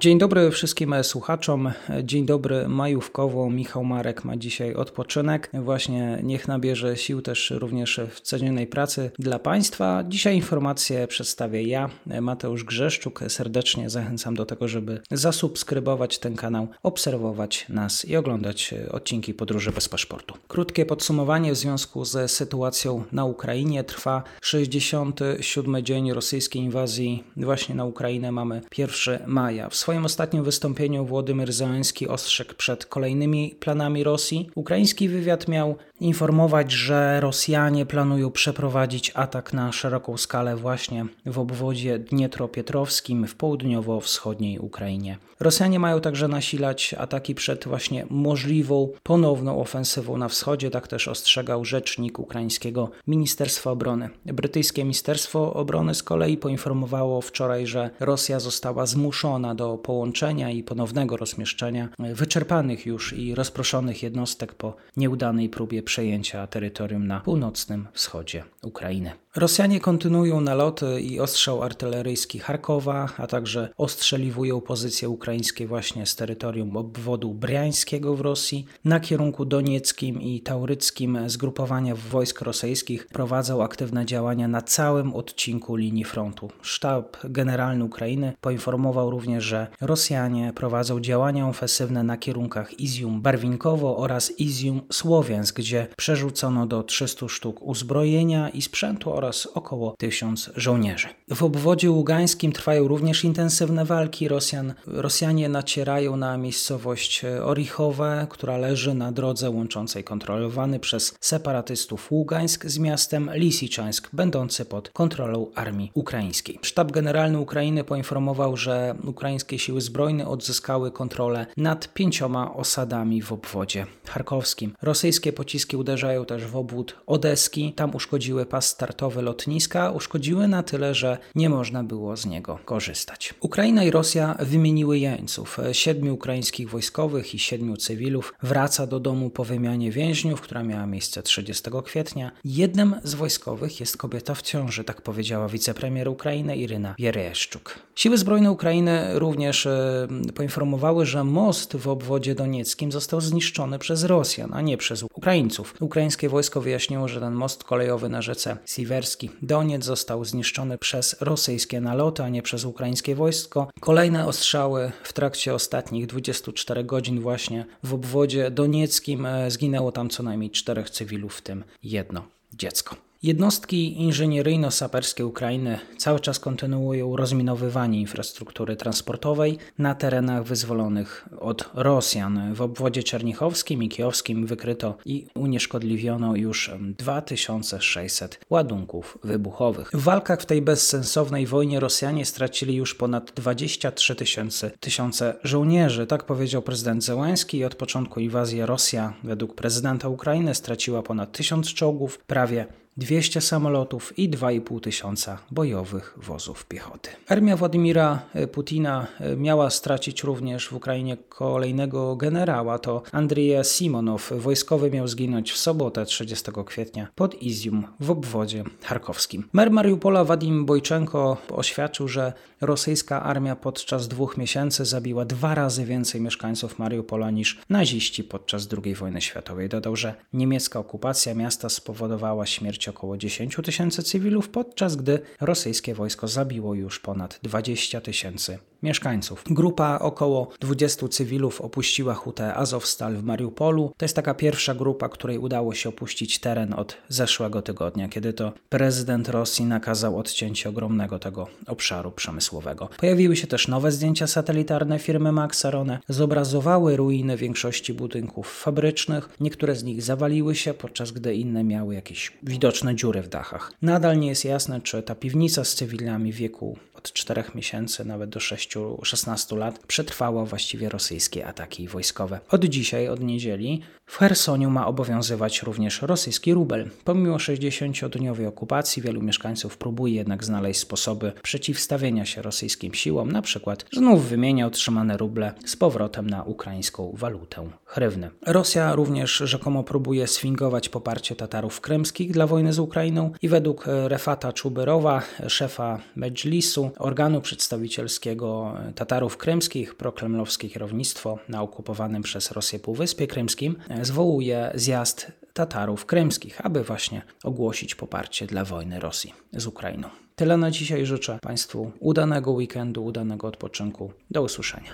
Dzień 0.00 0.18
dobry 0.18 0.50
wszystkim 0.50 0.94
słuchaczom. 1.02 1.72
Dzień 2.02 2.26
dobry 2.26 2.68
majówkowo. 2.68 3.50
Michał 3.50 3.84
Marek 3.84 4.24
ma 4.24 4.36
dzisiaj 4.36 4.74
odpoczynek. 4.74 5.50
Właśnie 5.54 6.18
niech 6.22 6.48
nabierze 6.48 6.96
sił 6.96 7.22
też 7.22 7.50
również 7.50 8.00
w 8.10 8.20
codziennej 8.20 8.66
pracy 8.66 9.10
dla 9.18 9.38
Państwa. 9.38 10.04
Dzisiaj 10.08 10.36
informacje 10.36 11.06
przedstawię 11.06 11.62
ja, 11.62 11.90
Mateusz 12.20 12.64
Grzeszczuk. 12.64 13.20
Serdecznie 13.28 13.90
zachęcam 13.90 14.34
do 14.34 14.46
tego, 14.46 14.68
żeby 14.68 15.00
zasubskrybować 15.10 16.18
ten 16.18 16.36
kanał, 16.36 16.68
obserwować 16.82 17.66
nas 17.68 18.04
i 18.04 18.16
oglądać 18.16 18.74
odcinki 18.90 19.34
Podróży 19.34 19.72
bez 19.72 19.88
paszportu. 19.88 20.34
Krótkie 20.48 20.86
podsumowanie 20.86 21.52
w 21.52 21.56
związku 21.56 22.04
ze 22.04 22.28
sytuacją 22.28 23.04
na 23.12 23.24
Ukrainie. 23.24 23.84
Trwa 23.84 24.22
67 24.40 25.82
dzień 25.82 26.12
rosyjskiej 26.12 26.62
inwazji 26.62 27.24
właśnie 27.36 27.74
na 27.74 27.84
Ukrainę. 27.84 28.32
Mamy 28.32 28.62
1 28.78 29.18
maja. 29.26 29.68
W 29.68 29.83
swoim 29.84 30.04
ostatnim 30.04 30.44
wystąpieniu 30.44 31.06
Włodymyr 31.06 31.52
Zełenski 31.52 32.08
ostrzegł 32.08 32.54
przed 32.54 32.86
kolejnymi 32.86 33.54
planami 33.60 34.04
Rosji. 34.04 34.50
Ukraiński 34.54 35.08
wywiad 35.08 35.48
miał 35.48 35.76
informować, 36.00 36.72
że 36.72 37.20
Rosjanie 37.20 37.86
planują 37.86 38.30
przeprowadzić 38.30 39.12
atak 39.14 39.52
na 39.52 39.72
szeroką 39.72 40.16
skalę 40.16 40.56
właśnie 40.56 41.06
w 41.26 41.38
obwodzie 41.38 41.98
dnietropietrowskim 41.98 43.26
w 43.26 43.34
południowo-wschodniej 43.34 44.58
Ukrainie. 44.58 45.18
Rosjanie 45.40 45.78
mają 45.78 46.00
także 46.00 46.28
nasilać 46.28 46.94
ataki 46.98 47.34
przed 47.34 47.64
właśnie 47.64 48.06
możliwą 48.10 48.88
ponowną 49.02 49.60
ofensywą 49.60 50.16
na 50.16 50.28
wschodzie, 50.28 50.70
tak 50.70 50.88
też 50.88 51.08
ostrzegał 51.08 51.64
rzecznik 51.64 52.18
ukraińskiego 52.18 52.90
Ministerstwa 53.06 53.70
Obrony. 53.70 54.10
Brytyjskie 54.26 54.82
Ministerstwo 54.82 55.54
Obrony 55.54 55.94
z 55.94 56.02
kolei 56.02 56.36
poinformowało 56.36 57.20
wczoraj, 57.20 57.66
że 57.66 57.90
Rosja 58.00 58.40
została 58.40 58.86
zmuszona 58.86 59.54
do 59.54 59.73
połączenia 59.78 60.50
i 60.50 60.62
ponownego 60.62 61.16
rozmieszczenia 61.16 61.88
wyczerpanych 61.98 62.86
już 62.86 63.12
i 63.12 63.34
rozproszonych 63.34 64.02
jednostek 64.02 64.54
po 64.54 64.76
nieudanej 64.96 65.48
próbie 65.48 65.82
przejęcia 65.82 66.46
terytorium 66.46 67.06
na 67.06 67.20
północnym 67.20 67.88
wschodzie 67.92 68.44
Ukrainy. 68.62 69.12
Rosjanie 69.36 69.80
kontynuują 69.80 70.40
naloty 70.40 71.00
i 71.00 71.20
ostrzał 71.20 71.62
artyleryjski 71.62 72.38
Charkowa, 72.38 73.08
a 73.16 73.26
także 73.26 73.68
ostrzeliwują 73.76 74.60
pozycje 74.60 75.08
ukraińskie 75.08 75.66
właśnie 75.66 76.06
z 76.06 76.16
terytorium 76.16 76.76
obwodu 76.76 77.34
briańskiego 77.34 78.14
w 78.14 78.20
Rosji. 78.20 78.66
Na 78.84 79.00
kierunku 79.00 79.44
donieckim 79.44 80.22
i 80.22 80.40
tauryckim 80.40 81.18
zgrupowania 81.26 81.94
wojsk 81.94 82.40
rosyjskich 82.40 83.06
prowadzą 83.06 83.62
aktywne 83.62 84.06
działania 84.06 84.48
na 84.48 84.62
całym 84.62 85.14
odcinku 85.14 85.76
linii 85.76 86.04
frontu. 86.04 86.50
Sztab 86.62 87.16
Generalny 87.24 87.84
Ukrainy 87.84 88.32
poinformował 88.40 89.10
również, 89.10 89.44
że 89.44 89.63
Rosjanie 89.80 90.52
prowadzą 90.54 91.00
działania 91.00 91.48
ofensywne 91.48 92.02
na 92.02 92.16
kierunkach 92.16 92.72
Izium-Barwinkowo 92.72 93.94
oraz 93.96 94.32
Izium-Słowiańsk, 94.38 95.56
gdzie 95.56 95.86
przerzucono 95.96 96.66
do 96.66 96.82
300 96.82 97.28
sztuk 97.28 97.62
uzbrojenia 97.62 98.48
i 98.48 98.62
sprzętu 98.62 99.12
oraz 99.12 99.46
około 99.46 99.94
1000 99.98 100.50
żołnierzy. 100.56 101.08
W 101.28 101.42
obwodzie 101.42 101.90
ługańskim 101.90 102.52
trwają 102.52 102.88
również 102.88 103.24
intensywne 103.24 103.84
walki 103.84 104.28
Rosjan. 104.28 104.74
Rosjanie 104.86 105.48
nacierają 105.48 106.16
na 106.16 106.36
miejscowość 106.38 107.24
Orichowe, 107.44 108.26
która 108.30 108.56
leży 108.56 108.94
na 108.94 109.12
drodze 109.12 109.50
łączącej 109.50 110.04
kontrolowany 110.04 110.78
przez 110.80 111.14
separatystów 111.20 112.12
Ługańsk 112.12 112.66
z 112.66 112.78
miastem 112.78 113.30
Lisiczańsk, 113.34 114.08
będący 114.12 114.64
pod 114.64 114.90
kontrolą 114.90 115.46
armii 115.54 115.90
ukraińskiej. 115.94 116.58
Sztab 116.62 116.92
Generalny 116.92 117.38
Ukrainy 117.38 117.84
poinformował, 117.84 118.56
że 118.56 118.94
ukraińskie 119.04 119.53
siły 119.58 119.80
zbrojne 119.80 120.28
odzyskały 120.28 120.90
kontrolę 120.90 121.46
nad 121.56 121.94
pięcioma 121.94 122.54
osadami 122.54 123.22
w 123.22 123.32
obwodzie 123.32 123.86
charkowskim. 124.06 124.74
Rosyjskie 124.82 125.32
pociski 125.32 125.76
uderzają 125.76 126.24
też 126.24 126.44
w 126.46 126.56
obwód 126.56 126.96
odeski, 127.06 127.72
tam 127.72 127.94
uszkodziły 127.94 128.46
pas 128.46 128.68
startowy 128.68 129.22
lotniska, 129.22 129.90
uszkodziły 129.90 130.48
na 130.48 130.62
tyle, 130.62 130.94
że 130.94 131.18
nie 131.34 131.48
można 131.48 131.84
było 131.84 132.16
z 132.16 132.26
niego 132.26 132.58
korzystać. 132.64 133.34
Ukraina 133.40 133.84
i 133.84 133.90
Rosja 133.90 134.36
wymieniły 134.40 134.98
jeńców. 134.98 135.58
Siedmiu 135.72 136.14
ukraińskich 136.14 136.70
wojskowych 136.70 137.34
i 137.34 137.38
siedmiu 137.38 137.76
cywilów 137.76 138.34
wraca 138.42 138.86
do 138.86 139.00
domu 139.00 139.30
po 139.30 139.44
wymianie 139.44 139.90
więźniów, 139.90 140.40
która 140.40 140.62
miała 140.62 140.86
miejsce 140.86 141.22
30 141.22 141.70
kwietnia. 141.84 142.32
Jednym 142.44 142.94
z 143.02 143.14
wojskowych 143.14 143.80
jest 143.80 143.96
kobieta 143.96 144.34
w 144.34 144.42
ciąży, 144.42 144.84
tak 144.84 145.02
powiedziała 145.02 145.48
wicepremier 145.48 146.08
Ukrainy 146.08 146.56
Iryna 146.56 146.94
Wiereszczuk. 146.98 147.78
Siły 147.94 148.18
zbrojne 148.18 148.52
Ukrainy 148.52 149.18
również 149.18 149.43
e, 149.66 150.32
poinformowały, 150.34 151.06
że 151.06 151.24
most 151.24 151.76
w 151.76 151.88
obwodzie 151.88 152.34
donieckim 152.34 152.92
został 152.92 153.20
zniszczony 153.20 153.78
przez 153.78 154.04
Rosjan, 154.04 154.54
a 154.54 154.60
nie 154.60 154.76
przez 154.76 155.02
Ukraińców. 155.02 155.74
Ukraińskie 155.80 156.28
wojsko 156.28 156.60
wyjaśniło, 156.60 157.08
że 157.08 157.20
ten 157.20 157.32
most 157.34 157.64
kolejowy 157.64 158.08
na 158.08 158.22
rzece 158.22 158.56
Siwerski 158.66 159.30
Doniec 159.42 159.84
został 159.84 160.24
zniszczony 160.24 160.78
przez 160.78 161.16
rosyjskie 161.20 161.80
naloty, 161.80 162.22
a 162.22 162.28
nie 162.28 162.42
przez 162.42 162.64
ukraińskie 162.64 163.14
wojsko. 163.14 163.68
Kolejne 163.80 164.26
ostrzały 164.26 164.92
w 165.02 165.12
trakcie 165.12 165.54
ostatnich 165.54 166.06
24 166.06 166.84
godzin 166.84 167.20
właśnie 167.20 167.66
w 167.82 167.94
obwodzie 167.94 168.50
donieckim 168.50 169.26
e, 169.26 169.50
zginęło 169.50 169.92
tam 169.92 170.10
co 170.10 170.22
najmniej 170.22 170.50
czterech 170.50 170.90
cywilów, 170.90 171.36
w 171.36 171.42
tym 171.42 171.64
jedno 171.82 172.24
dziecko. 172.52 172.96
Jednostki 173.24 173.96
inżynieryjno-saperskie 173.98 175.26
Ukrainy 175.26 175.78
cały 175.98 176.20
czas 176.20 176.40
kontynuują 176.40 177.16
rozminowywanie 177.16 178.00
infrastruktury 178.00 178.76
transportowej 178.76 179.58
na 179.78 179.94
terenach 179.94 180.44
wyzwolonych 180.44 181.28
od 181.38 181.70
Rosjan. 181.74 182.54
W 182.54 182.62
obwodzie 182.62 183.02
czernichowskim 183.02 183.82
i 183.82 183.88
kijowskim 183.88 184.46
wykryto 184.46 184.96
i 185.04 185.26
unieszkodliwiono 185.34 186.36
już 186.36 186.70
2600 186.80 188.40
ładunków 188.50 189.18
wybuchowych. 189.22 189.90
W 189.94 190.02
walkach 190.02 190.42
w 190.42 190.46
tej 190.46 190.62
bezsensownej 190.62 191.46
wojnie 191.46 191.80
Rosjanie 191.80 192.24
stracili 192.24 192.74
już 192.74 192.94
ponad 192.94 193.32
23 193.36 194.14
tysiące, 194.14 194.70
tysiące 194.80 195.34
żołnierzy, 195.44 196.06
tak 196.06 196.24
powiedział 196.24 196.62
prezydent 196.62 197.04
Zełański. 197.04 197.64
Od 197.64 197.74
początku 197.74 198.20
inwazji 198.20 198.66
Rosja, 198.66 199.12
według 199.22 199.54
prezydenta 199.54 200.08
Ukrainy, 200.08 200.54
straciła 200.54 201.02
ponad 201.02 201.32
1000 201.32 201.74
czołgów, 201.74 202.18
prawie 202.26 202.66
200 202.96 203.40
samolotów 203.40 204.18
i 204.18 204.30
2,5 204.30 204.80
tysiąca 204.80 205.38
bojowych 205.50 206.14
wozów 206.16 206.66
piechoty. 206.66 207.10
Armia 207.28 207.56
Władimira 207.56 208.22
e, 208.34 208.46
Putina 208.46 209.06
e, 209.20 209.36
miała 209.36 209.70
stracić 209.70 210.22
również 210.22 210.68
w 210.68 210.72
Ukrainie 210.72 211.16
kolejnego 211.16 212.16
generała, 212.16 212.78
to 212.78 213.02
Andrija 213.12 213.64
Simonow. 213.64 214.32
Wojskowy 214.36 214.90
miał 214.90 215.08
zginąć 215.08 215.52
w 215.52 215.56
sobotę 215.56 216.04
30 216.04 216.50
kwietnia 216.66 217.08
pod 217.14 217.42
Izium 217.42 217.86
w 218.00 218.10
obwodzie 218.10 218.64
charkowskim. 218.82 219.48
Mer 219.52 219.70
Mariupola 219.70 220.24
Wadim 220.24 220.66
Bojczenko 220.66 221.36
oświadczył, 221.50 222.08
że 222.08 222.32
rosyjska 222.60 223.22
armia 223.22 223.56
podczas 223.56 224.08
dwóch 224.08 224.36
miesięcy 224.36 224.84
zabiła 224.84 225.24
dwa 225.24 225.54
razy 225.54 225.84
więcej 225.84 226.20
mieszkańców 226.20 226.78
Mariupola 226.78 227.30
niż 227.30 227.60
naziści 227.68 228.24
podczas 228.24 228.68
II 228.84 228.94
wojny 228.94 229.20
światowej. 229.20 229.68
Dodał, 229.68 229.96
że 229.96 230.14
niemiecka 230.32 230.78
okupacja 230.78 231.34
miasta 231.34 231.68
spowodowała 231.68 232.46
śmierć 232.46 232.83
około 232.88 233.16
10 233.16 233.56
tysięcy 233.64 234.02
cywilów, 234.02 234.48
podczas 234.48 234.96
gdy 234.96 235.20
rosyjskie 235.40 235.94
wojsko 235.94 236.28
zabiło 236.28 236.74
już 236.74 237.00
ponad 237.00 237.40
20 237.42 238.00
tysięcy 238.00 238.58
mieszkańców. 238.84 239.44
Grupa 239.50 239.98
około 239.98 240.48
20 240.60 241.08
cywilów 241.08 241.60
opuściła 241.60 242.14
hutę 242.14 242.54
Azowstal 242.54 243.16
w 243.16 243.22
Mariupolu. 243.22 243.92
To 243.96 244.04
jest 244.04 244.16
taka 244.16 244.34
pierwsza 244.34 244.74
grupa, 244.74 245.08
której 245.08 245.38
udało 245.38 245.74
się 245.74 245.88
opuścić 245.88 246.38
teren 246.38 246.74
od 246.74 246.96
zeszłego 247.08 247.62
tygodnia, 247.62 248.08
kiedy 248.08 248.32
to 248.32 248.52
prezydent 248.68 249.28
Rosji 249.28 249.64
nakazał 249.64 250.18
odcięcie 250.18 250.68
ogromnego 250.68 251.18
tego 251.18 251.48
obszaru 251.66 252.12
przemysłowego. 252.12 252.88
Pojawiły 252.96 253.36
się 253.36 253.46
też 253.46 253.68
nowe 253.68 253.92
zdjęcia 253.92 254.26
satelitarne 254.26 254.98
firmy 254.98 255.32
Maxarone. 255.32 255.98
Zobrazowały 256.08 256.96
ruiny 256.96 257.36
większości 257.36 257.94
budynków 257.94 258.52
fabrycznych. 258.52 259.28
Niektóre 259.40 259.76
z 259.76 259.84
nich 259.84 260.02
zawaliły 260.02 260.54
się, 260.54 260.74
podczas 260.74 261.12
gdy 261.12 261.34
inne 261.34 261.64
miały 261.64 261.94
jakieś 261.94 262.32
widoczne 262.74 262.94
dziury 262.94 263.22
w 263.22 263.28
dachach. 263.28 263.72
Nadal 263.82 264.18
nie 264.18 264.28
jest 264.28 264.44
jasne, 264.44 264.80
czy 264.80 265.02
ta 265.02 265.14
piwnica 265.14 265.64
z 265.64 265.74
cywilami 265.74 266.32
w 266.32 266.36
wieku 266.36 266.78
od 266.94 267.12
4 267.12 267.44
miesięcy 267.54 268.04
nawet 268.04 268.30
do 268.30 268.40
6-16 268.40 269.56
lat 269.56 269.78
przetrwała 269.86 270.44
właściwie 270.44 270.88
rosyjskie 270.88 271.46
ataki 271.46 271.88
wojskowe. 271.88 272.40
Od 272.48 272.64
dzisiaj, 272.64 273.08
od 273.08 273.20
niedzieli, 273.20 273.80
w 274.06 274.16
Chersoniu 274.16 274.70
ma 274.70 274.86
obowiązywać 274.86 275.62
również 275.62 276.02
rosyjski 276.02 276.54
rubel. 276.54 276.90
Pomimo 277.04 277.36
60-dniowej 277.36 278.46
okupacji 278.46 279.02
wielu 279.02 279.22
mieszkańców 279.22 279.78
próbuje 279.78 280.14
jednak 280.14 280.44
znaleźć 280.44 280.80
sposoby 280.80 281.32
przeciwstawienia 281.42 282.24
się 282.24 282.42
rosyjskim 282.42 282.94
siłom, 282.94 283.32
na 283.32 283.42
przykład 283.42 283.84
znów 283.92 284.28
wymienia 284.28 284.66
otrzymane 284.66 285.16
ruble 285.16 285.52
z 285.66 285.76
powrotem 285.76 286.30
na 286.30 286.42
ukraińską 286.42 287.14
walutę 287.16 287.70
hrywnę. 287.86 288.30
Rosja 288.46 288.94
również 288.94 289.36
rzekomo 289.36 289.82
próbuje 289.82 290.26
sfingować 290.26 290.88
poparcie 290.88 291.36
Tatarów 291.36 291.80
krymskich 291.80 292.32
dla 292.32 292.46
wojny 292.46 292.63
wojny 292.64 292.72
z 292.72 292.78
Ukrainą 292.78 293.30
i 293.42 293.48
według 293.48 293.84
Refata 293.86 294.52
Czubyrowa, 294.52 295.22
szefa 295.48 296.00
Medżlisu, 296.16 296.90
organu 296.98 297.40
przedstawicielskiego 297.40 298.74
Tatarów 298.94 299.36
krymskich, 299.36 299.94
prokremlowskie 299.94 300.68
kierownictwo 300.68 301.38
na 301.48 301.62
okupowanym 301.62 302.22
przez 302.22 302.50
Rosję 302.50 302.78
Półwyspie 302.78 303.26
Krymskim 303.26 303.76
zwołuje 304.02 304.72
zjazd 304.74 305.32
Tatarów 305.52 306.06
krymskich, 306.06 306.66
aby 306.66 306.84
właśnie 306.84 307.22
ogłosić 307.42 307.94
poparcie 307.94 308.46
dla 308.46 308.64
wojny 308.64 309.00
Rosji 309.00 309.34
z 309.52 309.66
Ukrainą. 309.66 310.08
Tyle 310.36 310.56
na 310.56 310.70
dzisiaj 310.70 311.06
życzę 311.06 311.38
Państwu 311.42 311.90
udanego 312.00 312.50
weekendu, 312.50 313.04
udanego 313.04 313.48
odpoczynku. 313.48 314.12
Do 314.30 314.42
usłyszenia. 314.42 314.90